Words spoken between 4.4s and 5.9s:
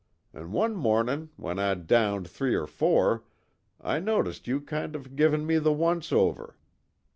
you kind of givin' me the